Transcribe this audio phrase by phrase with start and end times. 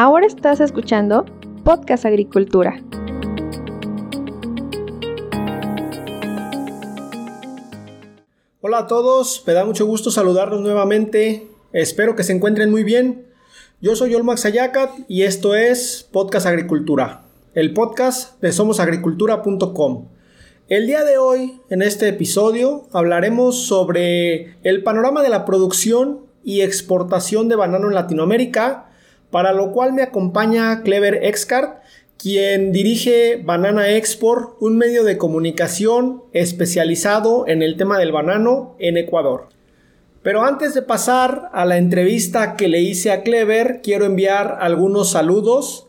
[0.00, 1.24] Ahora estás escuchando
[1.64, 2.80] Podcast Agricultura.
[8.60, 11.48] Hola a todos, me da mucho gusto saludarlos nuevamente.
[11.72, 13.26] Espero que se encuentren muy bien.
[13.80, 17.24] Yo soy Olmax Ayacat y esto es Podcast Agricultura,
[17.54, 20.10] el podcast de somosagricultura.com.
[20.68, 26.60] El día de hoy, en este episodio, hablaremos sobre el panorama de la producción y
[26.60, 28.87] exportación de banano en Latinoamérica,
[29.30, 31.82] para lo cual me acompaña Clever Excart,
[32.16, 38.96] quien dirige Banana Export, un medio de comunicación especializado en el tema del banano en
[38.96, 39.48] Ecuador.
[40.22, 45.10] Pero antes de pasar a la entrevista que le hice a Clever, quiero enviar algunos
[45.10, 45.87] saludos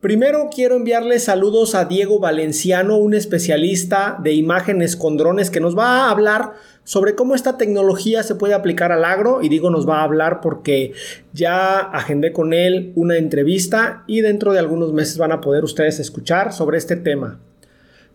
[0.00, 5.76] Primero quiero enviarle saludos a Diego Valenciano, un especialista de imágenes con drones que nos
[5.76, 6.54] va a hablar
[6.84, 10.40] sobre cómo esta tecnología se puede aplicar al agro y digo nos va a hablar
[10.40, 10.94] porque
[11.34, 16.00] ya agendé con él una entrevista y dentro de algunos meses van a poder ustedes
[16.00, 17.38] escuchar sobre este tema.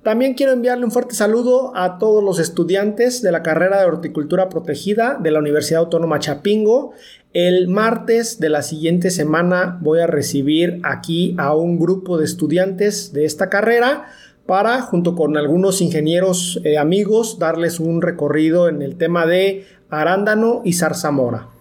[0.06, 4.50] También quiero enviarle un fuerte saludo a todos los estudiantes de la carrera de horticultura
[4.50, 6.92] protegida de la Universidad Autónoma Chapingo
[7.34, 13.14] el martes de la siguiente semana voy a recibir aquí a un grupo de estudiantes
[13.14, 14.06] de esta carrera
[14.46, 20.62] para, junto con algunos ingenieros eh, amigos, darles un recorrido en el tema de arándano
[20.64, 21.55] y zarzamora.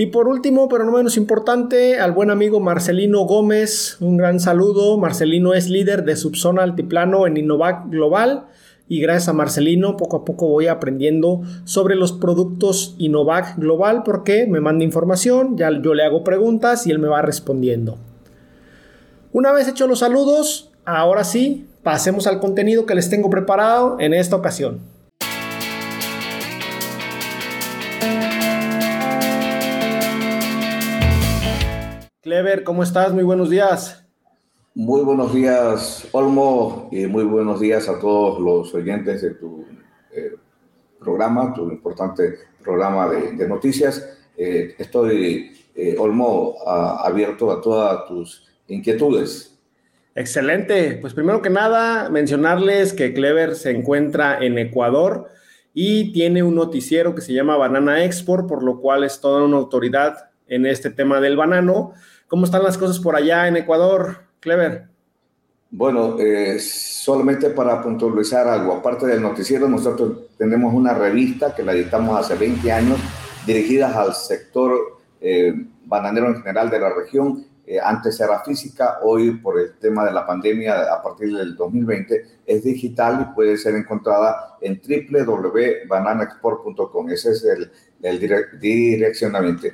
[0.00, 4.96] Y por último, pero no menos importante, al buen amigo Marcelino Gómez, un gran saludo.
[4.96, 8.46] Marcelino es líder de Subzona Altiplano en Innovac Global
[8.88, 14.46] y gracias a Marcelino poco a poco voy aprendiendo sobre los productos Innovac Global porque
[14.46, 17.98] me manda información, ya yo le hago preguntas y él me va respondiendo.
[19.34, 24.14] Una vez hechos los saludos, ahora sí, pasemos al contenido que les tengo preparado en
[24.14, 24.80] esta ocasión.
[32.30, 33.12] Clever, ¿cómo estás?
[33.12, 34.06] Muy buenos días.
[34.72, 39.64] Muy buenos días, Olmo, y muy buenos días a todos los oyentes de tu
[40.12, 40.36] eh,
[41.00, 44.16] programa, tu importante programa de, noticias.
[44.36, 49.58] Eh, estoy, eh, Olmo, abierto a todas tus inquietudes.
[50.14, 50.98] Excelente.
[51.00, 55.26] Pues primero que nada, mencionarles que Clever se encuentra en Ecuador
[55.74, 59.56] y tiene un noticiero que se llama Banana Export, por lo cual es toda una
[59.56, 61.94] autoridad en este tema del banano.
[62.30, 64.18] ¿Cómo están las cosas por allá en Ecuador?
[64.38, 64.84] Clever.
[65.68, 71.72] Bueno, eh, solamente para puntualizar algo, aparte del noticiero, nosotros tenemos una revista que la
[71.72, 73.00] editamos hace 20 años,
[73.44, 75.52] dirigida al sector eh,
[75.84, 77.46] bananero en general de la región.
[77.66, 82.26] Eh, antes era física, hoy por el tema de la pandemia a partir del 2020
[82.46, 87.10] es digital y puede ser encontrada en www.bananexport.com.
[87.10, 88.20] Ese es el, el
[88.60, 89.66] direccionamiento.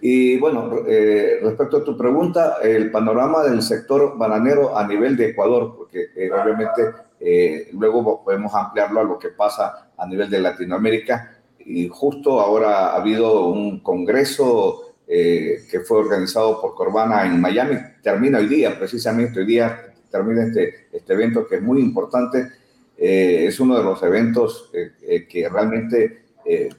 [0.00, 5.30] Y bueno, eh, respecto a tu pregunta, el panorama del sector bananero a nivel de
[5.30, 6.82] Ecuador, porque eh, obviamente
[7.18, 11.38] eh, luego podemos ampliarlo a lo que pasa a nivel de Latinoamérica.
[11.58, 18.38] Y justo ahora ha habido un congreso que fue organizado por Corbana en Miami, termina
[18.38, 22.48] hoy día, precisamente hoy día termina este, este evento que es muy importante.
[22.96, 26.24] es uno de los eventos que realmente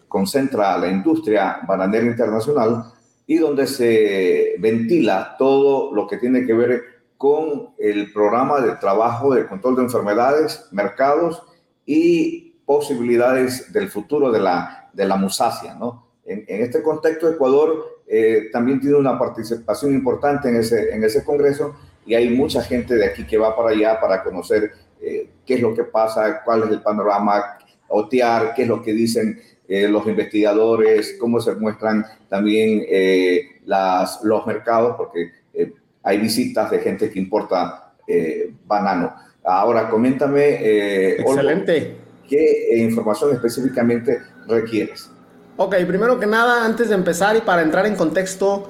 [0.09, 2.83] concentra a la industria bananera internacional
[3.27, 6.83] y donde se ventila todo lo que tiene que ver
[7.17, 11.43] con el programa de trabajo de control de enfermedades, mercados
[11.85, 15.75] y posibilidades del futuro de la, de la musacia.
[15.75, 16.07] ¿no?
[16.25, 21.75] En, este contexto, Ecuador eh, también tiene una participación importante en ese, en ese congreso
[22.05, 24.71] y hay mucha gente de aquí que va para allá para conocer
[25.01, 27.57] eh, qué es lo que pasa, cuál es el panorama,
[27.89, 34.23] otear, qué es lo que dicen eh, los investigadores, cómo se muestran también eh, las,
[34.23, 35.73] los mercados, porque eh,
[36.03, 37.83] hay visitas de gente que importa
[38.65, 39.13] banano.
[39.43, 41.97] Ahora, coméntame, Excelente.
[42.29, 45.09] ¿qué información específicamente requieres?
[45.57, 48.69] Ok, primero que nada, antes de empezar y para entrar en contexto,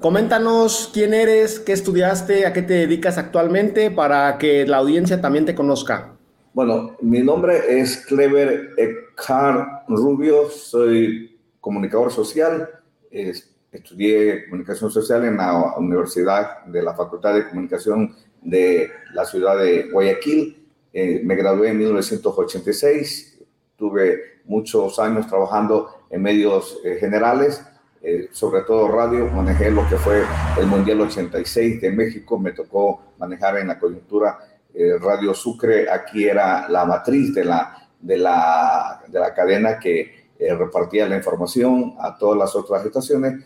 [0.00, 5.46] coméntanos quién eres, qué estudiaste, a qué te dedicas actualmente para que la audiencia también
[5.46, 6.15] te conozca.
[6.56, 12.66] Bueno, mi nombre es Clever Eckhart Rubio, soy comunicador social,
[13.10, 19.90] estudié comunicación social en la Universidad de la Facultad de Comunicación de la ciudad de
[19.90, 23.38] Guayaquil, eh, me gradué en 1986,
[23.76, 27.62] tuve muchos años trabajando en medios eh, generales,
[28.00, 30.22] eh, sobre todo radio, manejé lo que fue
[30.58, 34.38] el Mundial 86 de México, me tocó manejar en la coyuntura
[34.76, 40.28] eh, Radio Sucre aquí era la matriz de la, de la, de la cadena que
[40.38, 43.44] eh, repartía la información a todas las otras estaciones.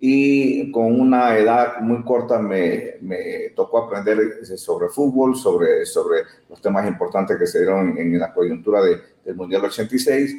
[0.00, 6.60] y con una edad muy corta me, me, tocó aprender sobre fútbol, sobre, sobre los
[6.60, 10.36] temas importantes que se dieron en, la coyuntura de, del Mundial 86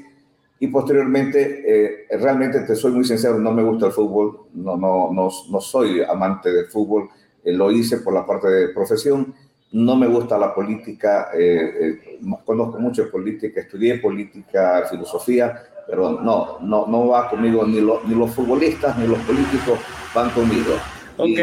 [0.62, 5.12] y posteriormente, eh, realmente te soy muy sincero, no me gusta el fútbol, no, no,
[5.12, 7.10] no, no soy amante del fútbol,
[7.44, 9.34] eh, lo hice por la parte de profesión,
[9.72, 16.60] no me gusta la política, eh, conozco mucho de política, estudié política, filosofía, pero no,
[16.62, 19.80] no, no va conmigo, ni, ni los futbolistas ni los políticos
[20.14, 20.74] van conmigo.
[21.18, 21.36] Ok.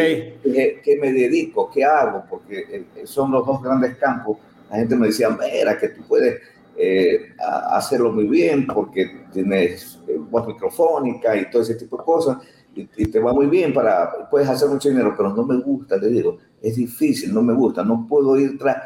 [0.82, 1.70] ¿Qué, me dedico?
[1.70, 2.24] ¿Qué hago?
[2.30, 4.38] Porque eh, son los dos grandes campos.
[4.70, 6.40] La gente me decía, mira, que tú puedes
[6.76, 7.34] eh,
[7.70, 12.38] hacerlo muy bien porque tienes eh, voz microfónica y todo ese tipo de cosas
[12.74, 15.98] y, y, te va muy bien para, puedes hacer mucho dinero, pero no me gusta,
[15.98, 18.76] te digo, es difícil, no me gusta, no puedo ir tras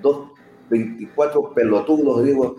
[0.00, 0.30] dos,
[0.68, 2.56] 24 pelotudos, digo,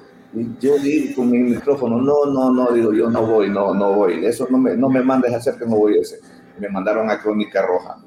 [0.59, 4.25] yo digo con mi micrófono, no, no, no, digo, yo no voy, no, no voy.
[4.25, 6.19] Eso no me, no me mandes a hacer que no voy a ese.
[6.59, 7.97] Me mandaron a Crónica Roja.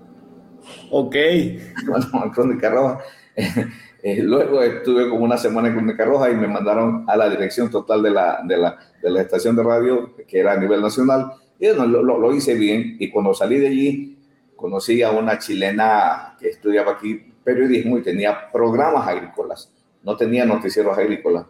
[0.90, 1.16] Ok.
[1.86, 2.98] Bueno, a Crónica Roja.
[4.02, 7.70] Eh, luego estuve como una semana en Crónica Roja y me mandaron a la dirección
[7.70, 11.32] total de la, de la, de la estación de radio, que era a nivel nacional.
[11.58, 12.96] Y bueno, lo, lo, lo hice bien.
[12.98, 14.19] Y cuando salí de allí,
[14.60, 19.72] conocí a una chilena que estudiaba aquí periodismo y tenía programas agrícolas.
[20.02, 21.46] No tenía noticieros agrícolas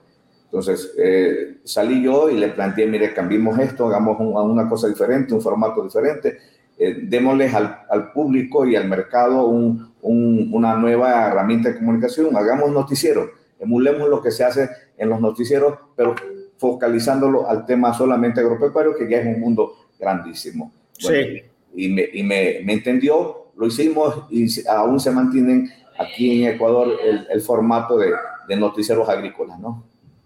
[0.51, 5.41] entonces, eh, salí yo y le planteé, mire, cambiemos esto, hagamos una cosa diferente, un
[5.41, 6.39] formato diferente,
[6.77, 12.37] eh, démosles al, al, público y al mercado un, un, una nueva herramienta de comunicación,
[12.37, 13.31] hagamos noticiero,
[13.61, 14.69] emulemos lo que se hace
[14.99, 16.17] en los noticieros, pero
[16.57, 20.73] focalizándolo al tema solamente agropecuario, que ya es un mundo grandísimo.
[21.01, 21.43] Bueno, sí.
[21.75, 26.89] Y, me, y me, me, entendió, lo hicimos y aún se mantienen aquí en Ecuador
[27.05, 28.13] el, el formato de,
[28.49, 29.85] de noticieros agrícolas, ¿no?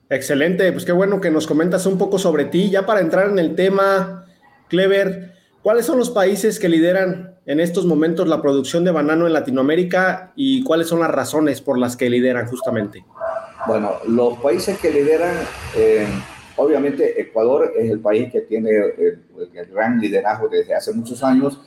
[0.08, 2.70] Excelente, pues qué bueno que nos comentas un poco sobre ti.
[2.70, 4.26] Ya para entrar en el tema,
[4.68, 5.32] Clever,
[5.62, 10.32] ¿cuáles son los países que lideran en estos momentos la producción de banano en Latinoamérica
[10.36, 13.04] y cuáles son las razones por las que lideran justamente?
[13.66, 15.34] Bueno, los países que lideran,
[15.76, 16.06] eh,
[16.56, 19.24] obviamente Ecuador es el país que tiene el,
[19.72, 21.60] gran liderazgo desde hace muchos años,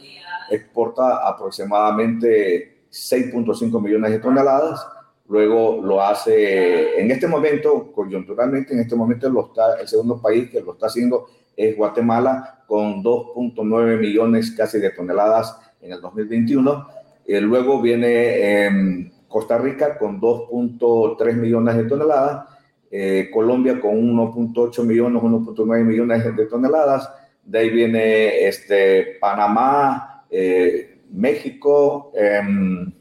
[0.49, 4.85] exporta aproximadamente 6.5 millones de toneladas
[5.29, 10.49] Luego lo hace en este momento, coyunturalmente, en este momento lo está, el segundo país
[10.49, 16.87] que lo está haciendo es Guatemala con 2.9 millones casi de toneladas en el 2021.
[17.25, 22.47] Y luego viene eh, Costa Rica con 2.3 millones de toneladas.
[22.89, 27.09] Eh, Colombia con 1.8 millones, 1.9 millones de toneladas.
[27.43, 32.11] De ahí viene este, Panamá, eh, México.
[32.15, 32.91] Em,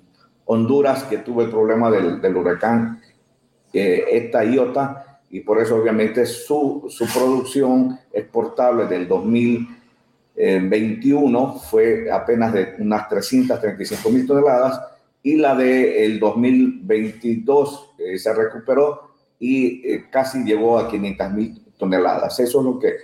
[0.47, 3.01] Honduras, que tuvo el problema del, del huracán
[3.73, 12.53] eh, esta iota, y por eso obviamente su, su producción exportable del 2021 fue apenas
[12.53, 14.81] de unas 335 mil toneladas,
[15.23, 22.39] y la del 2022 eh, se recuperó y eh, casi llegó a 500 mil toneladas.
[22.41, 22.95] Eso es lo que,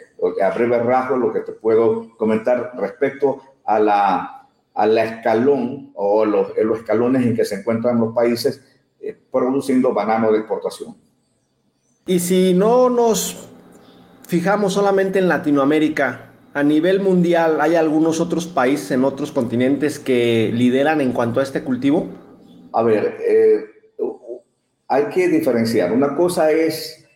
[0.42, 4.42] a breve rasgo, lo que te puedo comentar respecto a la
[4.74, 8.62] a la escalón o los, los escalones en que se encuentran los países
[9.00, 10.96] eh, produciendo banano de exportación.
[12.06, 13.48] Y si no nos
[14.26, 20.50] fijamos solamente en Latinoamérica, a nivel mundial, ¿hay algunos otros países en otros continentes que
[20.52, 22.08] lideran en cuanto a este cultivo?
[22.72, 23.64] A ver, eh,
[24.92, 25.90] hay que diferenciar.
[25.90, 27.08] Una cosa es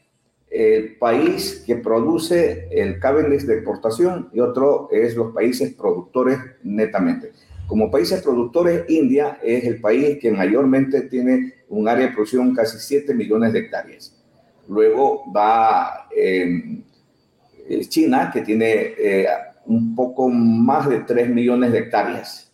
[0.51, 7.33] el país que produce el Cabernet de exportación y otro es los países productores netamente.
[7.67, 12.79] Como países productores, India es el país que mayormente tiene un área de producción casi
[12.79, 14.17] 7 millones de hectáreas.
[14.69, 16.81] Luego va eh,
[17.91, 19.27] China, que tiene eh,
[19.67, 22.51] un poco más de 3 millones de hectáreas.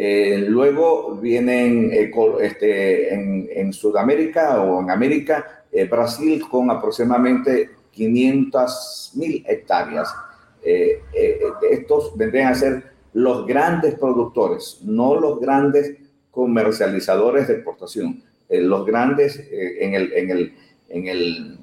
[0.00, 9.12] Eh, luego vienen eh, este, en, Sudamérica o en América, eh, Brasil con aproximadamente 500
[9.16, 10.14] mil hectáreas.
[10.62, 15.96] estos vendrían a ser los grandes productores, no los grandes
[16.30, 18.22] comercializadores de exportación.
[18.48, 20.54] Los grandes en, el, en, el,
[20.90, 21.58] en, el,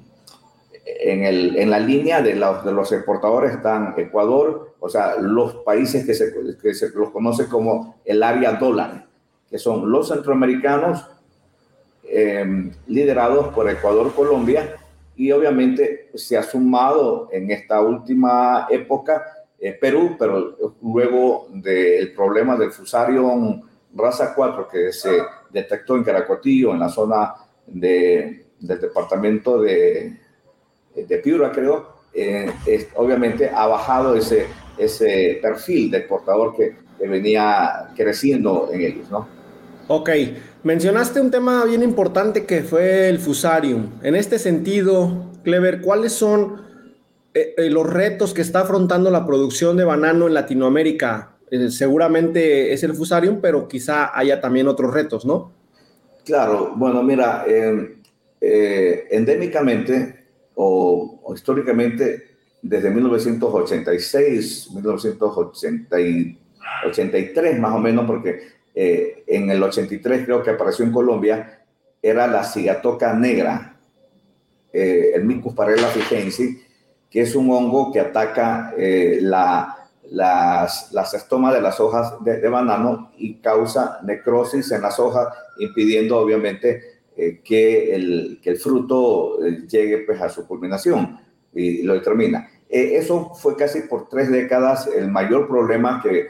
[0.84, 5.56] en, el, en la línea de los, de los exportadores están Ecuador, o sea, los
[5.56, 9.06] países que se, que se los conoce como el área dólar,
[9.50, 11.04] que son los centroamericanos
[12.04, 14.76] eh, liderados por Ecuador, Colombia,
[15.16, 19.24] y obviamente se ha sumado en esta última época
[19.58, 23.62] eh, Perú, pero luego del problema del fusario
[23.92, 27.34] raza 4 que se detectó en Caracotillo, en la zona
[27.66, 30.16] de, del departamento de,
[31.24, 32.52] Piura, creo, eh,
[32.94, 34.46] obviamente ha bajado ese,
[34.78, 39.36] ese perfil de exportador que, que venía creciendo en ellos, ¿no?
[39.88, 40.10] Ok,
[40.64, 43.90] mencionaste un tema bien importante que fue el fusarium.
[44.02, 46.60] En este sentido, Clever, ¿cuáles son
[47.32, 51.36] eh, eh, los retos que está afrontando la producción de banano en Latinoamérica?
[51.52, 55.52] Eh, seguramente es el fusarium, pero quizá haya también otros retos, ¿no?
[56.24, 57.44] Claro, bueno, mira,
[58.40, 60.24] endémicamente
[60.56, 62.35] o, históricamente,
[62.68, 70.92] desde 1986, 1983 más o menos, porque eh, en el 83 creo que apareció en
[70.92, 71.62] Colombia,
[72.02, 73.76] era la cigatoca negra,
[74.72, 76.60] eh, el Micus parella figensi,
[77.08, 82.48] que es un hongo que ataca eh, la, las, las, estomas de las hojas de,
[82.48, 89.98] banano y causa necrosis en las hojas, impidiendo obviamente que, el, que, el, fruto llegue
[89.98, 91.18] pues, a su culminación
[91.54, 92.50] y, lo determina.
[92.68, 96.28] Eso fue casi por tres décadas el mayor problema que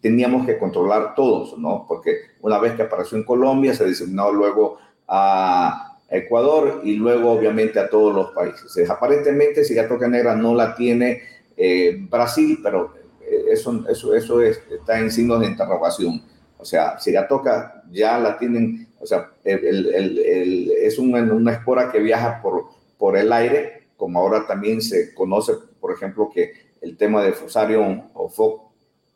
[0.00, 1.84] teníamos que controlar todos, ¿no?
[1.88, 7.78] Porque una vez que apareció en Colombia, se diseminó luego a Ecuador y luego obviamente
[7.78, 8.88] a todos los países.
[8.88, 11.22] Aparentemente, toca negra no la tiene
[11.56, 16.22] eh, Brasil, pero eh, eso, eso, eso está en signos de interrogación.
[16.58, 16.96] O sea,
[17.28, 22.66] toca ya la tienen, o sea, el, el, es una, una, espora que viaja por,
[22.98, 28.02] por el aire, como ahora también se conoce, por ejemplo, que el tema de Fusarium
[28.14, 28.66] o FOC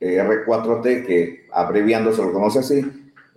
[0.01, 2.83] R4T, que abreviando se lo conoce así,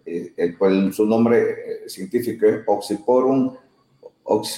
[0.05, 3.55] eh, pues, su nombre eh, científico es Oxyporum,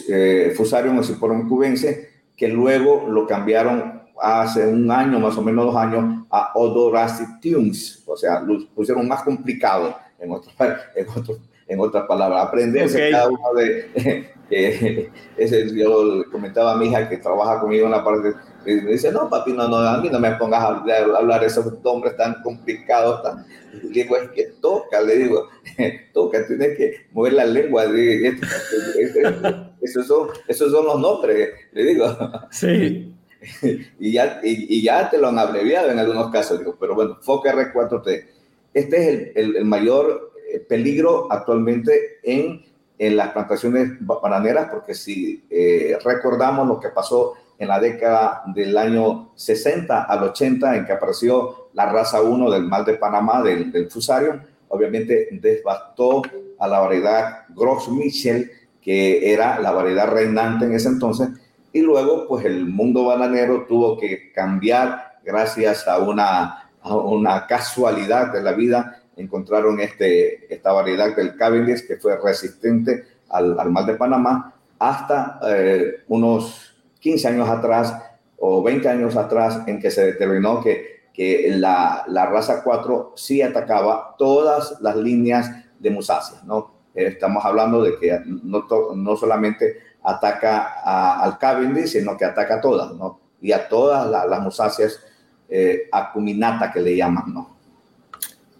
[0.09, 5.75] eh, Fusarium Oxyporum cubense, que luego lo cambiaron hace un año, más o menos dos
[5.75, 10.51] años, a Odoracitiums, o sea, lo pusieron más complicado, en, otro,
[10.95, 11.37] en, otro,
[11.67, 14.29] en otras palabras, aprenderse cada uno de...
[15.37, 18.33] ese, yo comentaba a mi hija que trabaja conmigo en la parte
[18.65, 20.67] y me dice, no, papi, no, no, a mí no me pongas a
[21.17, 23.21] hablar, esos nombres tan complicados.
[23.21, 23.45] Tan...
[23.83, 25.49] Le digo, es que toca, le digo,
[26.13, 27.85] toca, tienes que mover la lengua.
[29.81, 32.17] Esos son, esos son los nombres, le digo.
[32.51, 33.11] Sí.
[33.99, 37.45] Y ya, y, ya te lo han abreviado en algunos casos, digo, pero bueno, FOC
[37.45, 38.25] R4T.
[38.73, 42.63] Este es el, el, mayor eh, peligro actualmente en,
[42.97, 48.77] en, las plantaciones bananeras, porque si eh, recordamos lo que pasó en la década del
[48.77, 53.71] año 60 al 80, en que apareció la raza 1 del mal de Panamá, del,
[53.71, 56.21] del fusario, obviamente devastó
[56.59, 61.29] a la variedad Gros Michel, que era la variedad reinante en ese entonces,
[61.73, 68.31] y luego pues el mundo bananero tuvo que cambiar gracias a una, a una casualidad
[68.31, 73.95] de la vida, encontraron este, esta variedad del Cavendish que fue resistente al, al de
[73.95, 77.95] Panamá hasta eh, unos 15 años atrás
[78.37, 83.41] o 20 años atrás en que se determinó que, que la, la raza 4 sí
[83.41, 86.73] atacaba todas las líneas de musáceas, ¿no?
[86.93, 92.93] Estamos hablando de que no, no solamente ataca al Cavendish, sino que ataca a todas,
[92.93, 93.19] ¿no?
[93.41, 95.01] Y a todas las musáceas
[95.49, 97.54] eh, acuminata que le llaman, ¿no?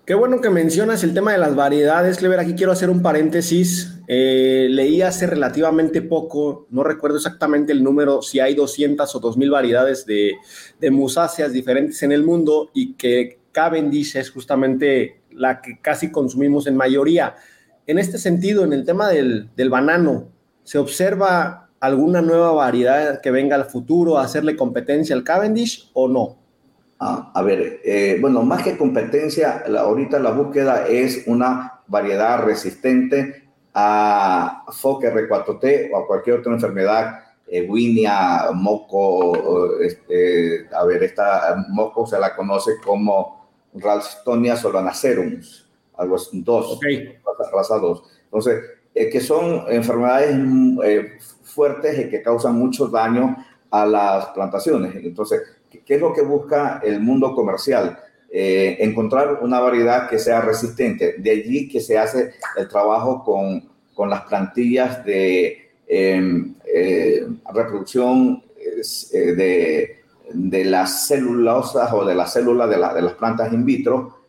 [0.06, 2.40] Qué bueno que mencionas el tema de las variedades, Clever.
[2.40, 3.98] Aquí quiero hacer un paréntesis.
[4.08, 9.50] Eh, leí hace relativamente poco, no recuerdo exactamente el número, si hay 200 o 2000
[9.50, 10.36] variedades de,
[10.92, 16.78] musáceas diferentes en el mundo y que Cavendish es justamente la que casi consumimos en
[16.78, 17.34] mayoría.
[17.88, 20.30] En este sentido, en el tema del, del banano,
[20.64, 26.08] ¿se observa alguna nueva variedad que venga al futuro a hacerle competencia al Cavendish o
[26.08, 26.45] no?
[27.08, 33.44] Ah, a ver, eh, bueno, más que competencia, ahorita la búsqueda es una variedad resistente
[33.76, 41.64] a FOC R4T o a cualquier otra enfermedad, eh, Winia, moco, este, a ver, esta
[41.70, 45.40] moco se la conoce como Ralstonia solanacerum,
[45.98, 46.80] algo así, dos,
[47.54, 48.04] raza 2.
[48.24, 48.64] Entonces,
[48.96, 50.36] eh, que son enfermedades
[51.44, 53.38] fuertes y que causan mucho daño
[53.70, 54.96] a las plantaciones.
[54.96, 55.42] Entonces,
[55.86, 58.00] ¿Qué es lo que busca el mundo comercial?
[58.32, 61.16] Eh, encontrar una variedad que sea resistente.
[61.18, 68.44] De allí que se hace el trabajo con, con las plantillas de em, eh, reproducción
[68.58, 70.00] eh, de,
[70.34, 74.26] de, las celulosas o de las células de, de las plantas in vitro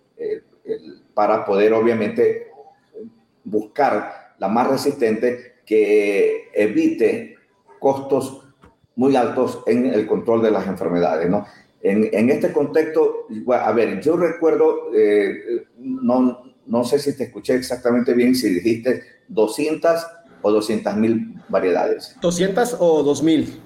[1.14, 2.48] para poder obviamente
[3.42, 7.36] buscar la más resistente que evite
[7.80, 8.45] costos
[8.96, 11.46] muy altos en el control de las enfermedades, ¿no?
[11.82, 17.54] En, en este contexto, a ver, yo recuerdo, eh, no, no sé si te escuché
[17.54, 20.06] exactamente bien, si dijiste 200
[20.42, 22.16] o 200 mil variedades.
[22.20, 23.60] 200 o 2000.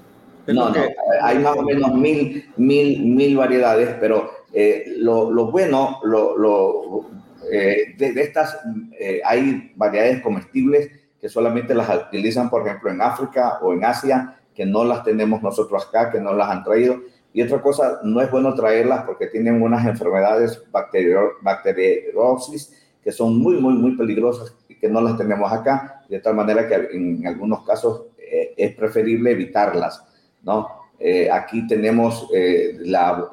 [0.48, 0.82] No, no,
[1.22, 7.06] hay más o menos mil, mil, mil variedades, pero eh, lo, lo, bueno, lo, lo
[7.50, 8.58] eh, de, de, estas,
[8.98, 14.39] eh, hay variedades comestibles que solamente las utilizan, por ejemplo, en África o en Asia,
[14.60, 17.00] que no las tenemos nosotros acá, que no las han traído.
[17.32, 22.70] Y otra cosa, no es bueno traerlas porque tienen unas enfermedades bacterio, bacteriosis
[23.02, 26.68] que son muy, muy, muy peligrosas y que no las tenemos acá, de tal manera
[26.68, 30.04] que en algunos casos eh, es preferible evitarlas,
[30.42, 30.68] ¿no?
[30.98, 33.30] Eh, aquí tenemos eh, la,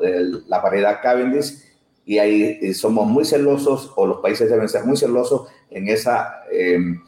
[0.48, 1.62] la, variedad Cavendish
[2.06, 7.02] y ahí somos muy celosos, o los países deben ser muy celosos en esa em,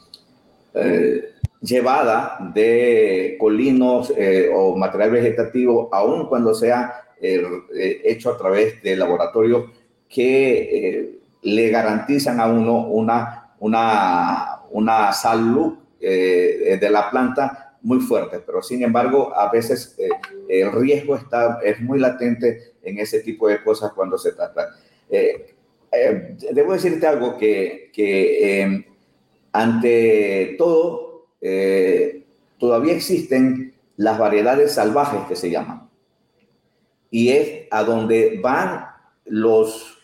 [1.62, 4.14] llevada de colinos
[4.54, 9.70] o material vegetativo, aun cuando sea hecho a través de laboratorios
[10.08, 18.40] que le garantizan a uno una, una, una salud eh, de la planta muy fuerte,
[18.40, 20.10] pero sin embargo a veces eh,
[20.50, 24.70] el riesgo está, es muy latente en ese tipo de cosas cuando se trata.
[25.10, 25.56] Eh,
[26.52, 28.86] debo decirte algo que, que
[29.52, 31.09] ante todo
[32.58, 35.90] todavía existen las variedades salvajes que se llaman
[37.12, 38.86] y es a donde van
[39.26, 39.98] los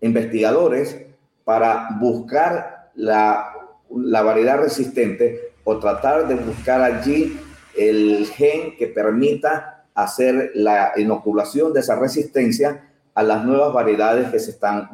[0.00, 0.96] investigadores
[1.44, 3.48] para buscar la,
[3.88, 7.38] variedad resistente o tratar de buscar allí
[7.76, 14.38] el gen que permita hacer la inoculación de esa resistencia a las nuevas variedades que
[14.38, 14.90] se están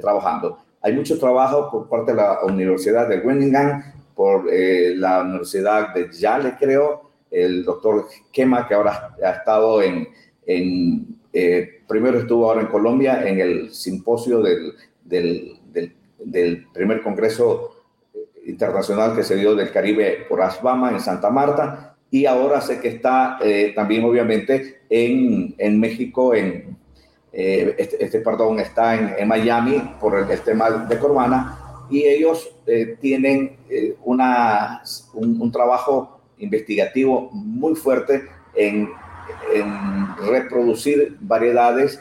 [0.00, 0.58] trabajando.
[0.80, 3.84] Hay mucho trabajo por parte de la Universidad de Groningen,
[4.14, 10.08] por eh, la Universidad de Yale, creo, el doctor Kema, que ahora ha estado en,
[10.46, 15.58] en eh, primero estuvo ahora en Colombia en el simposio del, del,
[16.18, 17.84] del, primer Congreso
[18.46, 22.86] Internacional que se dio del Caribe por ASBAMA en Santa Marta y ahora sé que
[22.86, 26.76] está eh, también obviamente en, en México, en,
[27.32, 32.54] eh, este, este, perdón, está en, en, Miami por el, tema de Corbana y ellos
[33.00, 33.56] tienen
[34.04, 38.88] una, un, trabajo investigativo muy fuerte en
[40.26, 42.00] reproducir variedades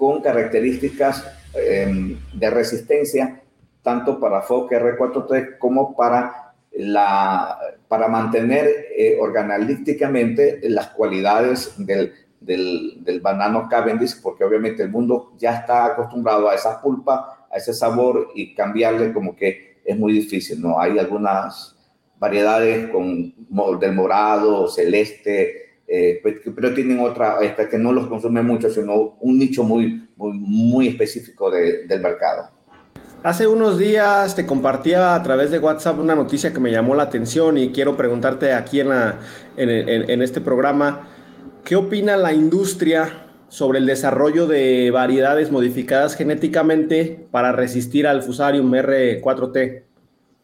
[0.00, 3.42] con características em, de resistencia,
[3.82, 13.04] tanto para FOC R4T como para, la, para mantener eh, organolípticamente las cualidades del, del,
[13.04, 17.74] del, banano Cavendish, porque obviamente el mundo ya está acostumbrado a esa pulpa, a ese
[17.74, 20.78] sabor y cambiarle como que es muy difícil, ¿no?
[20.78, 21.76] Hay algunas
[22.18, 23.34] variedades con,
[23.80, 26.22] del morado, celeste, eh,
[26.54, 30.88] pero tienen otra, esta que no los consume mucho, sino un nicho muy, muy, muy
[30.88, 32.50] específico de, del mercado.
[33.22, 37.02] Hace unos días te compartía a través de WhatsApp una noticia que me llamó la
[37.04, 39.18] atención y quiero preguntarte aquí en, la,
[39.56, 39.70] en,
[40.10, 41.08] en este programa,
[41.64, 48.72] ¿qué opina la industria sobre el desarrollo de variedades modificadas genéticamente para resistir al Fusarium
[48.72, 49.82] R4T?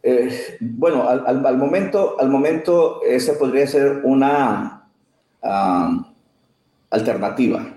[0.02, 4.76] Eh, bueno, al, al, momento, al momento ese podría ser una,
[6.90, 7.74] alternativa.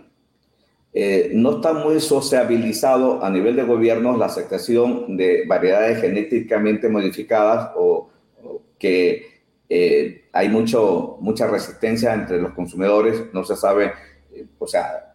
[0.94, 7.72] Eh, no está muy sociabilizado a nivel de gobierno la aceptación de variedades genéticamente modificadas
[7.76, 8.10] o,
[8.80, 13.92] que eh, hay mucho, mucha resistencia entre los consumidores, no se sabe,
[14.58, 15.09] o sea,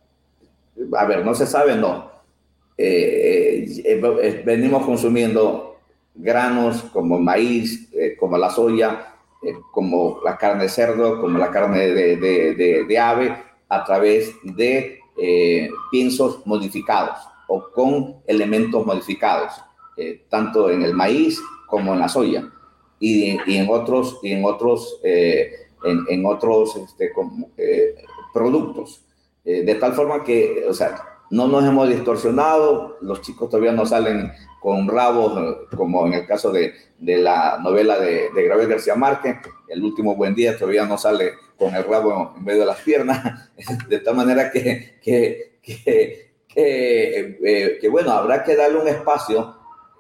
[0.97, 2.11] a ver, no se sabe, no.
[2.77, 5.77] Eh, eh, venimos consumiendo
[6.15, 11.89] granos como maíz, como la soya, eh, como la carne de cerdo, como la carne
[11.89, 13.37] de, de, de, ave,
[13.69, 19.53] a través de eh, piensos modificados o con elementos modificados,
[19.99, 22.51] eh, tanto en el maíz como en la soya
[22.99, 27.13] y, y en otros, y en otros, en, en, otros este,
[28.33, 29.04] productos.
[29.45, 30.97] De tal forma que, o sea,
[31.31, 36.51] no nos hemos distorsionado, los chicos todavía no salen con rabos, como en el caso
[36.51, 39.37] de, de la novela de, de García Márquez,
[39.69, 43.51] El último buen día todavía no sale con el rabo en medio de las piernas,
[43.89, 49.57] de tal manera que, que, que, que, eh, bueno, habrá que darle un espacio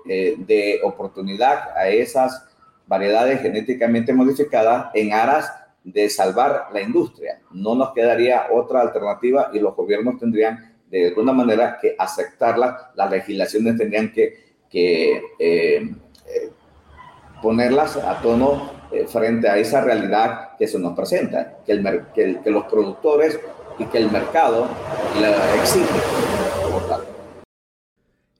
[0.08, 2.46] eh, de oportunidad a esas
[2.86, 5.52] variedades genéticamente modificadas en aras
[5.84, 7.40] de salvar la industria.
[7.52, 13.10] No nos quedaría otra alternativa y los gobiernos tendrían de alguna manera que aceptarla, las
[13.10, 14.44] legislaciones tendrían que
[14.74, 15.88] que eh,
[16.26, 16.50] eh,
[17.40, 22.40] ponerlas a tono eh, frente a esa realidad que se nos presenta, que, el, que,
[22.42, 23.38] que los productores
[23.78, 24.66] y que el mercado
[25.20, 25.86] la exige.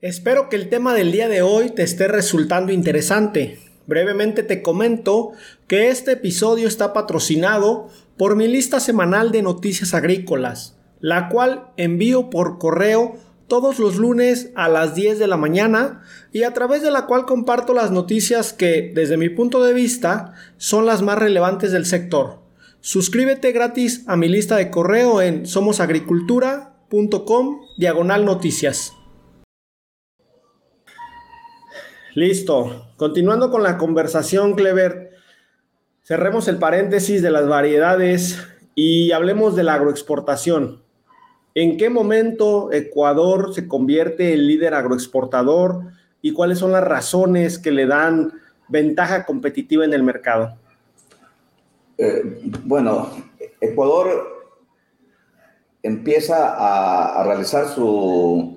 [0.01, 3.64] Espero que el tema del día de hoy te esté resultando interesante.
[3.87, 5.31] Brevemente te comento
[5.67, 12.29] que este episodio está patrocinado por mi lista semanal de noticias agrícolas, la cual envío
[12.29, 13.17] por correo
[13.47, 17.25] todos los lunes a las 10 de la mañana y a través de la cual
[17.25, 22.39] comparto las noticias que, desde mi punto de vista, son las más relevantes del sector.
[22.81, 28.93] Suscríbete gratis a mi lista de correo en somosagricultura.com diagonal noticias.
[32.15, 32.87] Listo.
[32.95, 35.11] Continuando con la conversación, Clever,
[36.01, 38.41] cerremos el paréntesis de las variedades
[38.73, 40.81] y hablemos de la agroexportación.
[41.55, 45.81] ¿En qué momento Ecuador se convierte en líder agroexportador
[46.21, 48.31] y cuáles son las razones que le dan
[48.69, 50.57] ventaja competitiva en el mercado?
[51.97, 53.09] Eh, bueno,
[53.59, 54.53] Ecuador
[55.83, 58.54] empieza a, realizar su,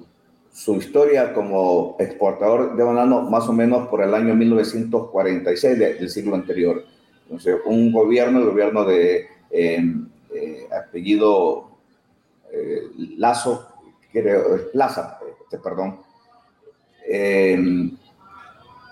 [0.58, 6.34] su, historia como exportador de banano más o menos por el año 1946 del siglo
[6.34, 6.84] anterior.
[7.22, 9.94] Entonces, un gobierno, el gobierno de eh,
[10.34, 11.70] eh, apellido
[12.52, 12.82] eh,
[13.16, 13.68] Lazo,
[14.12, 16.00] creo, Plaza, este, perdón,
[17.06, 17.96] em,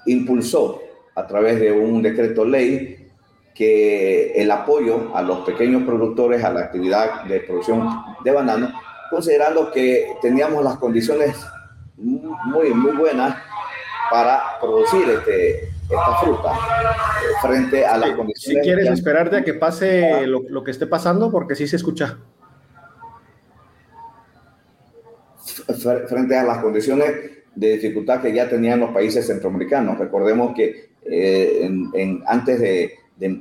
[0.07, 0.81] impulsó
[1.17, 3.09] a través de un decreto ley
[3.55, 7.89] que el apoyo a los pequeños productores a la actividad de producción
[8.23, 8.73] de banano,
[9.11, 11.37] considerando que teníamos las condiciones
[11.97, 13.37] muy, muy buenas
[14.11, 18.65] para producir este, esta fruta eh, frente a las condiciones.
[18.65, 22.19] Si quieres esperarte a que pase lo, lo, que esté pasando, porque sí se escucha.
[26.09, 27.13] frente a las condiciones
[27.55, 29.99] de dificultad que ya tenían los países centroamericanos.
[29.99, 32.99] Recordemos que eh, en, antes de,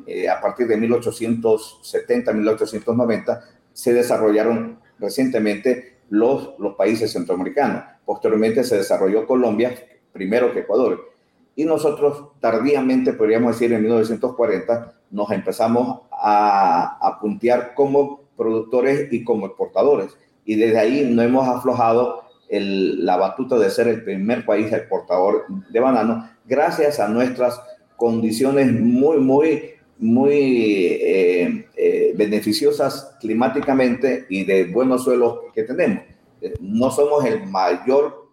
[0.07, 3.41] eh, a partir de 1870, 1890,
[3.73, 7.83] se desarrollaron recientemente los, países centroamericanos.
[8.05, 9.73] Posteriormente se desarrolló Colombia,
[10.11, 11.11] primero que Ecuador.
[11.55, 19.23] Y nosotros tardíamente, podríamos decir en 1940, nos empezamos a, a puntear como productores y
[19.23, 24.71] como exportadores y desde ahí no hemos aflojado la batuta de ser el primer país
[24.71, 27.59] exportador de banano gracias a nuestras
[27.97, 36.03] condiciones muy, muy, muy eh, eh, beneficiosas climáticamente y de buenos suelos que tenemos.
[36.41, 38.25] Eh, no somos el mayor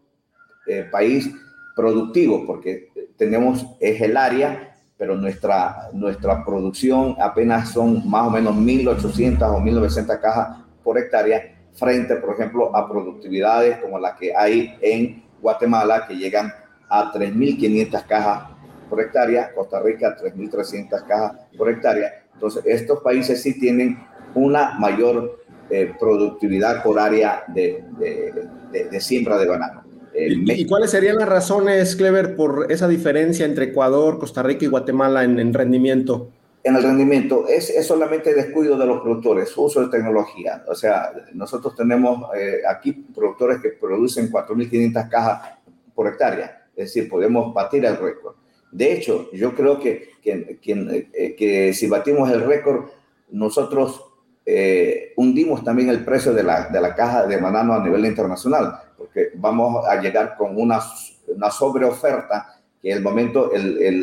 [0.92, 1.28] país
[1.74, 8.54] productivo porque tenemos, es el área, pero nuestra, nuestra producción apenas son más o menos
[8.54, 14.76] 1.800 o 1.900 cajas por hectárea frente, por ejemplo, a productividades como la que hay
[14.80, 16.52] en Guatemala, que llegan
[16.88, 18.44] a 3.500 cajas
[18.92, 22.24] por hectárea, Costa Rica 3.300 cajas por hectárea.
[22.34, 23.98] Entonces, estos países sí tienen
[24.34, 27.82] una mayor eh, productividad por área de,
[28.70, 29.82] de, siembra de banano.
[30.14, 35.24] ¿Y, cuáles serían las razones, Clever, por esa diferencia entre Ecuador, Costa Rica y Guatemala
[35.24, 36.28] en, en rendimiento?
[36.62, 40.62] en el rendimiento es, es, solamente descuido de los productores, uso de tecnología.
[40.68, 45.58] O sea, nosotros tenemos eh, aquí productores que producen 4.500 cajas
[45.94, 48.41] por hectárea, es decir, podemos batir el récord.
[48.72, 50.58] De hecho, yo creo que, que,
[51.12, 52.86] eh, que si batimos el récord,
[53.30, 54.02] nosotros
[54.44, 58.74] eh, hundimos también el precio de la, de la caja de banano a nivel internacional,
[58.96, 60.80] porque vamos a llegar con una,
[61.28, 63.52] una sobreoferta que en el momento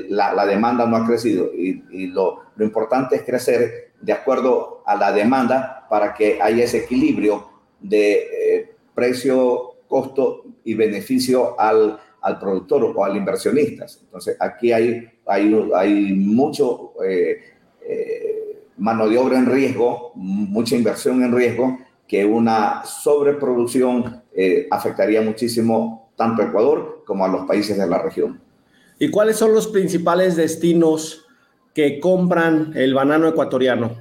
[0.09, 4.95] la, demanda no ha crecido y, y lo, lo, importante es crecer de acuerdo a
[4.95, 7.49] la demanda para que haya ese equilibrio
[7.81, 13.85] de eh, precio, costo y beneficio al, al, productor o al inversionista.
[14.01, 17.39] Entonces, aquí hay, hay, hay mucho eh,
[17.81, 21.77] eh, mano de obra en riesgo, mucha inversión en riesgo,
[22.07, 27.99] que una sobreproducción eh, afectaría muchísimo tanto a Ecuador como a los países de la
[27.99, 28.41] región.
[28.97, 31.25] ¿Y cuáles son los principales destinos
[31.73, 33.91] que compran el banano ecuatoriano?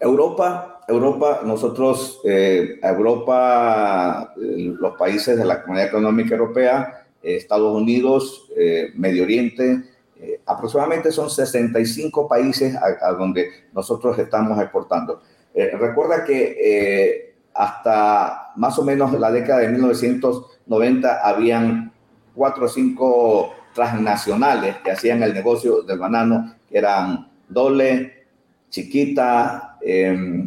[0.00, 9.24] Europa, Europa, nosotros, Europa, los países de la Comunidad Económica Europea, Estados Unidos, eh, Medio
[9.24, 9.82] Oriente,
[10.20, 15.22] eh, aproximadamente son 65 países a, donde nosotros estamos exportando.
[15.54, 21.92] Eh, recuerda que hasta más o menos la década de 1990 habían
[22.34, 28.26] cuatro o cinco transnacionales que hacían el negocio del banano, que eran Dole,
[28.70, 30.44] Chiquita, eh,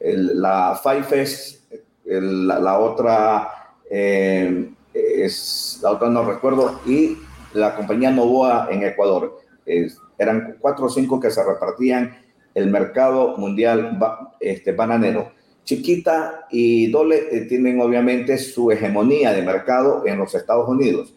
[0.00, 1.68] el, la Faifes,
[2.04, 3.48] la, la, otra
[3.90, 7.18] eh, es, la otra no recuerdo, y
[7.52, 9.40] la compañía Novoa en Ecuador.
[9.64, 12.16] Es, eran cuatro o cinco que se repartían
[12.54, 13.98] el mercado mundial
[14.40, 15.32] este, bananero.
[15.64, 21.14] Chiquita y Dole eh, tienen obviamente su hegemonía de mercado en los Estados Unidos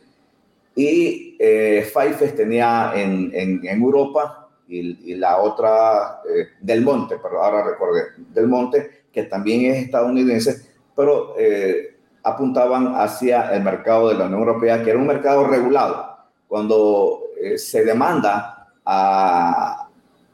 [0.75, 1.89] y eh,
[2.35, 8.01] tenía en, en, Europa y, la otra eh, Del Monte, pero ahora recordé,
[8.33, 11.94] Del Monte, que también es estadounidense, pero eh,
[12.25, 16.17] apuntaban hacia el mercado de la Unión Europea, que era un mercado regulado.
[16.47, 19.81] Cuando eh, se demanda a,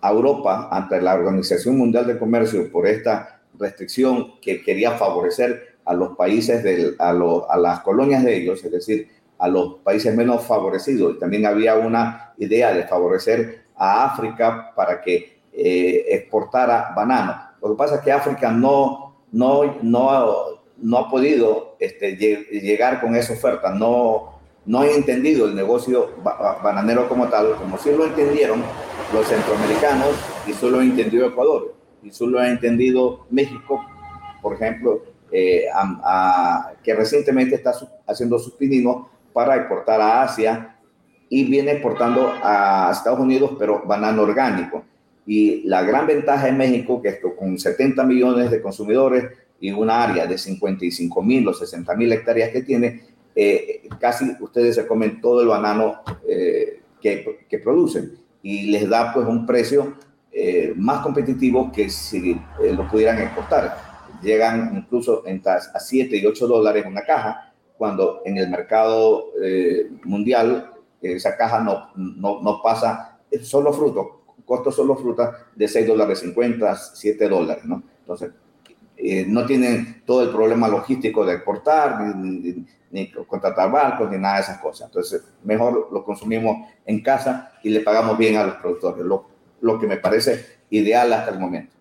[0.04, 6.16] Europa ante la Organización Mundial de Comercio por esta restricción que quería favorecer a los
[6.16, 11.16] países, de, a, a las colonias de ellos, es decir, a los países menos favorecidos.
[11.16, 17.36] Y también había una idea de favorecer a África para que eh, exportara banano.
[17.62, 23.16] Lo que pasa es que África no, no, no, no ha podido este, llegar con
[23.16, 28.64] esa oferta, no, no ha entendido el negocio bananero como tal, como si lo entendieron
[29.14, 30.10] los centroamericanos
[30.48, 33.84] y solo ha entendido Ecuador y solo ha entendido México,
[34.42, 35.66] por ejemplo, eh,
[36.84, 37.74] que recientemente está
[38.08, 40.78] haciendo sus pininos para exportar a Asia
[41.30, 44.84] y viene exportando a Estados Unidos, pero banano orgánico.
[45.26, 49.30] Y la gran ventaja en México, que esto con 70 millones de consumidores
[49.62, 53.04] y una área de 55 mil o 60 mil hectáreas que tiene,
[53.36, 59.14] eh, casi ustedes se comen todo el banano eh, que, que, producen y les da
[59.14, 59.96] pues un precio
[60.32, 62.40] eh, más competitivo que si
[62.74, 63.78] lo pudieran exportar.
[64.22, 70.72] Llegan incluso a 7 y 8 dólares una caja cuando en el mercado eh, mundial
[71.02, 76.76] esa caja no, no, no pasa solo fruto, costo solo fruta de 6 dólares 50,
[76.76, 77.82] 7 dólares, ¿no?
[78.02, 78.32] Entonces,
[79.04, 84.42] eh, no tienen todo el problema logístico de exportar, ni, contratar barcos, ni nada de
[84.42, 84.88] esas cosas.
[84.88, 89.26] Entonces, mejor lo consumimos en casa y le pagamos bien a los productores, lo,
[89.62, 91.74] lo que me parece ideal hasta el momento.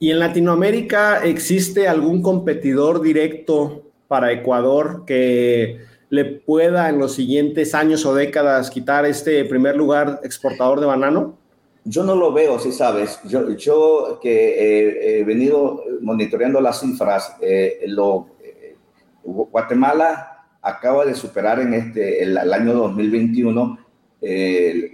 [0.00, 5.78] ¿Y en Latinoamérica existe algún competidor directo para Ecuador que
[6.10, 11.38] le pueda en los siguientes años o décadas quitar este primer lugar exportador de banano?
[11.84, 13.18] Yo no lo veo, si sabes.
[13.24, 18.76] Yo, yo que he venido monitoreando las cifras, eh, eh,
[19.24, 23.78] Guatemala acaba de superar en este, el, año 2021
[24.20, 24.90] eh,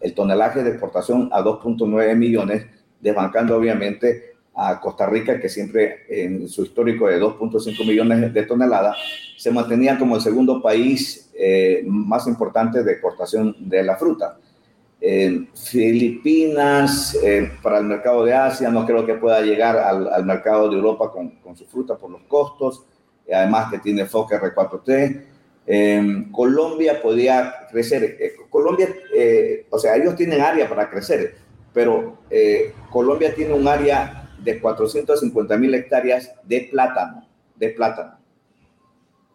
[0.00, 2.66] el tonelaje de exportación a 2.9 millones,
[3.00, 8.96] desbancando obviamente a Costa Rica, que siempre en su histórico de 2.5 millones de toneladas,
[9.36, 11.32] se mantenía como el segundo país
[11.86, 14.36] más importante de exportación de la fruta.
[15.54, 20.76] Filipinas, eh, para el mercado de Asia, no creo que pueda llegar al, mercado de
[20.76, 22.84] Europa con, con, su fruta por los costos,
[23.32, 26.30] además que tiene foque R4T.
[26.30, 28.16] Colombia podía crecer.
[28.20, 28.88] Eh, Colombia,
[29.70, 31.34] o sea, ellos tienen área para crecer,
[31.72, 32.18] pero
[32.90, 38.18] Colombia tiene un área de 450 mil hectáreas de plátano, de plátano.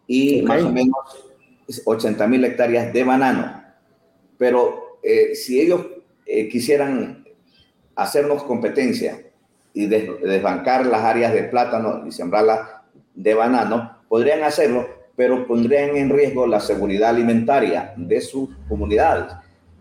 [0.06, 0.96] Y más o menos
[1.84, 3.62] 80 mil hectáreas de banano.
[4.38, 5.86] Pero eh, si ellos
[6.26, 7.24] eh, quisieran
[7.94, 9.22] hacernos competencia
[9.72, 12.60] y desbancar las áreas de plátano y sembrarlas
[13.14, 19.32] de banano, podrían hacerlo, pero pondrían en riesgo la seguridad alimentaria de sus comunidades.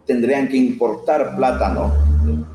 [0.06, 1.94] Tendrían que importar plátano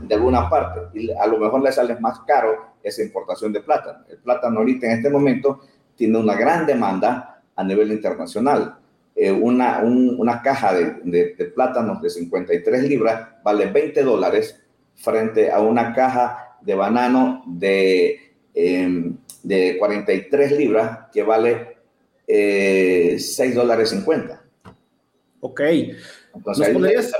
[0.00, 4.04] de alguna parte y a lo mejor les sale más caro esa importación de plátano.
[4.08, 5.60] El plátano ahorita en este momento
[5.94, 8.78] tiene una gran demanda a nivel internacional.
[9.14, 14.58] Eh, una, una caja de, de, plátanos de 53 libras vale 20 dólares
[14.94, 21.76] frente a una caja de banano de, em, de 43 libras que vale
[22.26, 24.42] eh, 6 dólares 50.
[25.40, 25.60] Ok.
[26.46, 27.12] ¿Nos, podrías,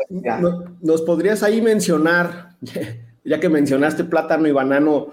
[0.80, 2.56] ¿Nos podrías ahí mencionar,
[3.24, 5.08] ya que mencionaste plátano y banano,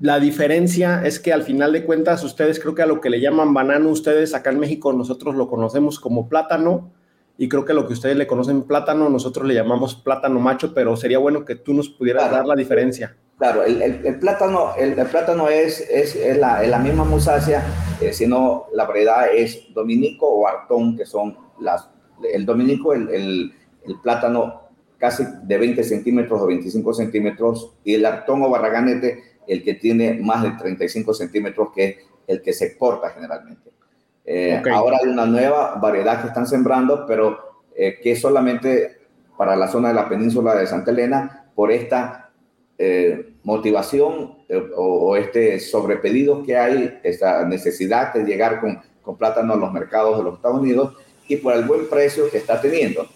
[0.00, 3.20] la diferencia es que al final de cuentas, ustedes creo que a lo que le
[3.20, 6.92] llaman banano, ustedes acá en México nosotros lo conocemos como plátano
[7.36, 10.96] y creo que lo que ustedes le conocen plátano, nosotros le llamamos plátano macho, pero
[10.96, 13.16] sería bueno que tú nos pudieras dar la diferencia.
[13.38, 17.64] Claro, el, plátano, el, plátano es, es, la, la, misma musácea,
[18.00, 21.88] eh, sino la variedad es dominico o artón, que son las,
[22.32, 24.62] el dominico, el, el plátano
[24.98, 30.14] casi de 20 centímetros o 25 centímetros, y el artón o barraganete el que tiene
[30.14, 33.70] más de 35 centímetros, que es el que se exporta generalmente.
[34.24, 38.98] Eh, ahora hay una nueva variedad que están sembrando, pero eh, que solamente
[39.38, 42.30] para la zona de la península de Santa Elena, por esta
[42.76, 44.36] eh, motivación
[44.76, 50.18] o, este sobrepedido que hay, esta necesidad de llegar con, con plátano a los mercados
[50.18, 50.94] de los Estados Unidos
[51.26, 53.06] y por el buen precio que está teniendo.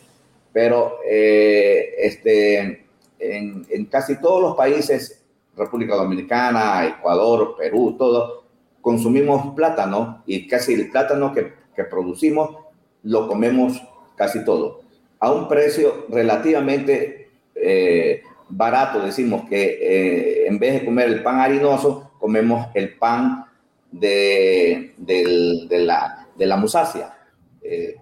[0.51, 2.87] Pero este,
[3.19, 5.22] en, en casi todos los países
[5.57, 8.45] República Dominicana, Ecuador, Perú, todo,
[8.81, 12.57] consumimos plátano y casi el plátano que, que producimos
[13.03, 13.83] lo comemos
[14.17, 14.83] casi todo,
[15.19, 19.01] a un precio relativamente eh, barato.
[19.01, 23.47] Decimos que eh, en vez de comer el pan harinoso, comemos el pan
[23.91, 27.17] de, de, la, de la.
[27.63, 27.97] Eh,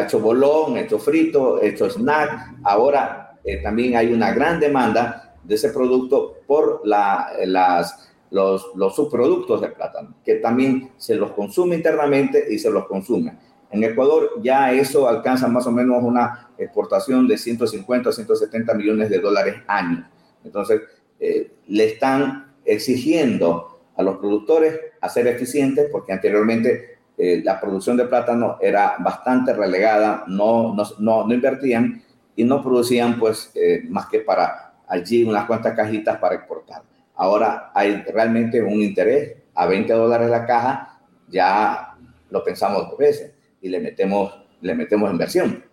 [0.00, 2.56] hecho bolón, hecho frito, hecho snack.
[2.62, 9.68] Ahora también hay una gran demanda de ese producto por la, las, los, subproductos de
[9.68, 13.36] plátano, que también se los consume internamente y se los consume.
[13.70, 19.10] En Ecuador ya eso alcanza más o menos una exportación de 150 a 170 millones
[19.10, 20.08] de dólares año.
[20.42, 20.80] Entonces,
[21.20, 27.98] eh, le están exigiendo a los productores a ser eficientes porque anteriormente eh, la producción
[27.98, 32.02] de plátano era bastante relegada, no, no, no, invertían
[32.36, 36.82] y no producían pues eh, más que para allí unas cuantas cajitas para exportar.
[37.14, 41.94] Ahora hay realmente un interés a 20 dólares la caja, ya
[42.30, 45.64] lo pensamos dos veces y le metemos, le metemos inversión.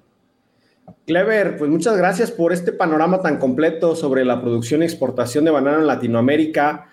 [1.05, 5.51] Clever, pues muchas gracias por este panorama tan completo sobre la producción y exportación de
[5.51, 6.87] banana en Latinoamérica.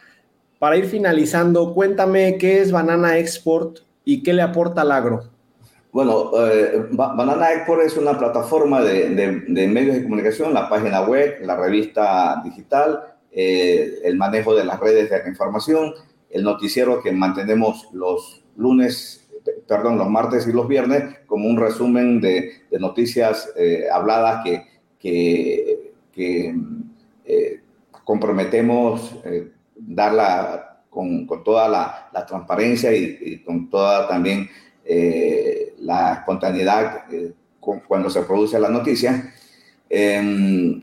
[0.58, 5.31] Para ir finalizando, cuéntame qué es Banana Export y qué le aporta al agro.
[5.92, 9.10] Bueno, eh, Banana Export es una plataforma de,
[9.68, 15.10] medios de comunicación, la página web, la revista digital, eh, el manejo de las redes
[15.10, 15.92] de información,
[16.30, 19.28] el noticiero que mantenemos los lunes
[19.68, 26.56] perdón, los martes y los viernes como un resumen de, noticias eh, habladas que, que,
[28.04, 29.14] comprometemos
[29.76, 34.48] darla con, con, toda la transparencia y, con toda también
[34.84, 37.04] la espontaneidad
[37.86, 39.32] cuando se produce la noticia.
[39.88, 40.82] Em,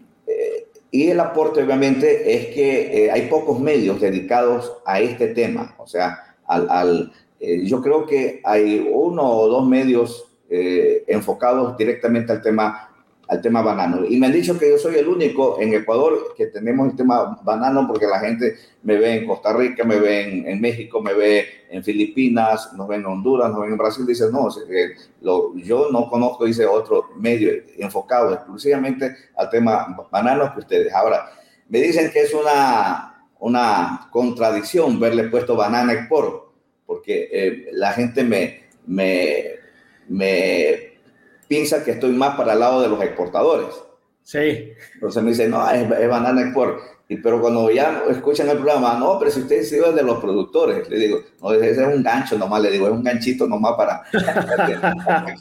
[0.92, 6.36] y el aporte obviamente es que hay pocos medios dedicados a este tema, o sea,
[6.48, 12.89] al eh, yo creo que hay uno o dos medios eh, enfocados directamente al tema,
[13.30, 14.06] al tema banano.
[14.06, 17.40] Y me han dicho que yo soy el único en Ecuador que tenemos el tema
[17.44, 21.46] banano porque la gente me ve en Costa Rica, me ve en, México, me ve
[21.70, 24.06] en Filipinas, nos ve en Honduras, nos ve en Brasil.
[24.06, 24.50] Dice, no,
[25.58, 30.92] yo no conozco, dice otro medio enfocado exclusivamente al tema banano que ustedes.
[30.92, 31.30] Ahora,
[31.68, 36.50] me dicen que es una, una contradicción verle puesto banana export
[36.88, 40.89] porque eh, la gente me, me
[41.50, 43.76] piensa que estoy más para el lado de los exportadores.
[44.24, 44.72] Sí.
[44.94, 46.80] Entonces me dicen, no, es, banana export.
[47.10, 50.88] Y, pero cuando ya escuchan el programa, no, pero si ustedes sirven de los productores,
[50.88, 54.04] le digo, no, ese es un gancho nomás, le digo, es un ganchito nomás para...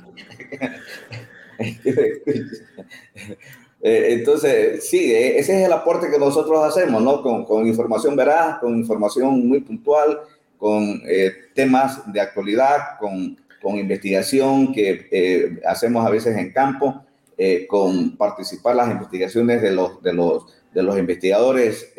[3.80, 7.22] Eh, entonces, sí, eh, ese es el aporte que nosotros hacemos, ¿no?
[7.22, 10.18] Con, con información veraz, con información muy puntual
[10.58, 17.04] con eh, temas de actualidad, con, con investigación que eh, hacemos a veces en campo,
[17.36, 21.94] eh, con participar las investigaciones de los, de los, de los investigadores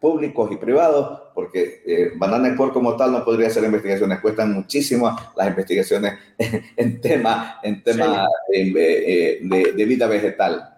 [0.00, 5.48] públicos y privados, porque Banana Export como tal no podría hacer investigaciones, cuestan muchísimo las
[5.48, 6.14] investigaciones
[6.76, 9.40] en tema, en tema de,
[9.74, 10.74] de vida vegetal.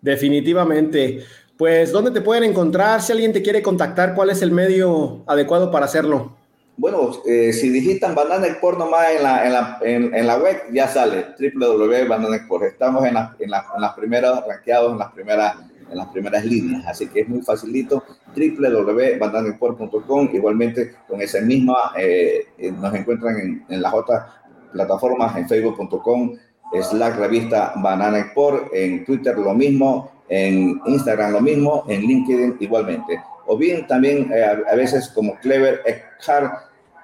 [0.00, 1.24] Definitivamente.
[1.56, 3.00] Pues, ¿dónde te pueden encontrar?
[3.00, 6.36] Si alguien te quiere contactar, ¿cuál es el medio adecuado para hacerlo?
[6.78, 10.86] Bueno, eh, si digitan Banana Export nomás en la, en la, en, la web, ya
[10.86, 12.64] sale www.banana Export.
[12.64, 15.56] Estamos en, en, las primeras, rankeados en las primeras,
[15.90, 18.04] en las primeras líneas, así que es muy facilito.
[18.34, 20.28] www.bananexport.com.
[20.34, 24.26] Igualmente, con esa misma, eh, eh, nos encuentran en, las otras
[24.72, 26.36] plataformas, en facebook.com,
[26.82, 33.18] Slack revista Banana Export, en Twitter lo mismo, en Instagram lo mismo, en LinkedIn igualmente.
[33.46, 36.52] O bien también eh, a, veces como Clever Eckhart,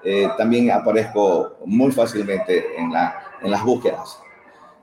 [0.03, 4.19] eh, también aparezco muy fácilmente en, la, en las búsquedas.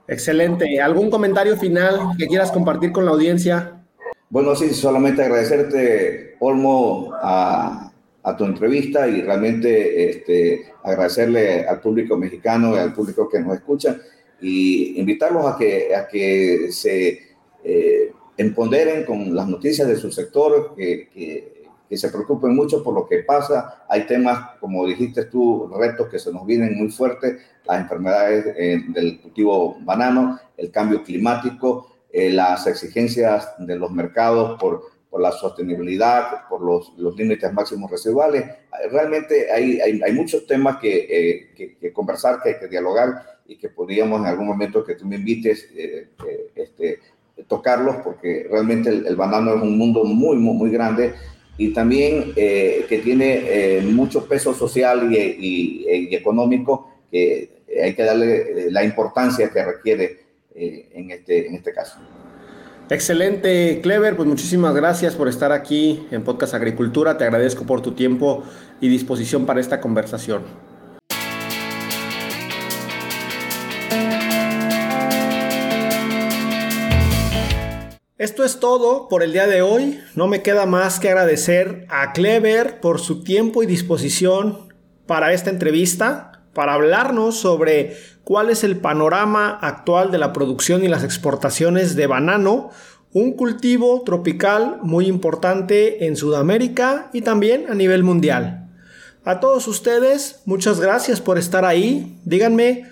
[0.08, 0.80] Excelente.
[0.80, 3.84] ¿Algún comentario final que quieras compartir con la audiencia?
[4.28, 7.90] Bueno, sí, solamente agradecerte, Olmo, a,
[8.22, 13.54] a tu entrevista y realmente este, agradecerle al público mexicano y al público que nos
[13.54, 13.96] escucha
[14.40, 17.20] y invitarlos a que, a que se
[17.64, 21.59] eh, empoderen con las noticias de su sector, que, que,
[21.96, 23.84] se preocupen mucho por lo que pasa.
[23.88, 28.82] Hay temas, como dijiste tú, retos que se nos vienen muy fuertes, las enfermedades eh,
[28.88, 35.32] del cultivo banano, el cambio climático, eh, las exigencias de los mercados por, por la
[35.32, 38.44] sostenibilidad, por los, los, límites máximos residuales.
[38.90, 43.40] Realmente hay, hay, hay muchos temas que, eh, que, que, conversar, que hay que dialogar
[43.46, 45.68] y que podríamos en algún momento que tú me invites
[46.54, 47.00] este,
[47.48, 51.14] tocarlos porque realmente el, banano es un mundo muy, muy, muy grande
[51.60, 57.50] y también eh, que tiene eh, mucho peso social y, económico que
[57.84, 60.20] hay que darle la importancia que requiere
[60.54, 61.98] en, este, en este caso.
[62.88, 64.16] Excelente, Clever.
[64.16, 67.18] Pues muchísimas gracias por estar aquí en Podcast Agricultura.
[67.18, 68.42] Te agradezco por tu tiempo
[68.80, 70.69] y disposición para esta conversación.
[78.20, 79.98] Esto es todo por el día de hoy.
[80.14, 84.68] No me queda más que agradecer a Clever por su tiempo y disposición
[85.06, 90.88] para esta entrevista, para hablarnos sobre cuál es el panorama actual de la producción y
[90.88, 92.68] las exportaciones de banano,
[93.14, 98.68] un cultivo tropical muy importante en Sudamérica y también a nivel mundial.
[99.24, 102.20] A todos ustedes, muchas gracias por estar ahí.
[102.26, 102.86] Díganme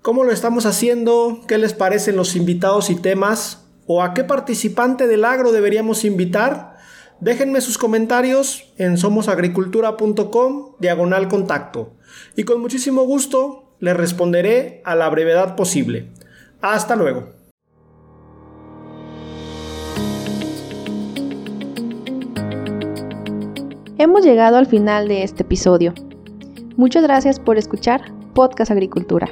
[0.00, 3.61] cómo lo estamos haciendo, qué les parecen los invitados y temas,
[3.94, 6.76] o a qué participante del agro deberíamos invitar.
[7.20, 11.92] Déjenme sus comentarios en somosagricultura.com diagonal contacto
[12.34, 16.10] y con muchísimo gusto le responderé a la brevedad posible.
[16.62, 17.28] Hasta luego.
[23.98, 25.94] Hemos llegado al final de este episodio.
[26.76, 28.00] Muchas gracias por escuchar
[28.34, 29.28] Podcast Agricultura.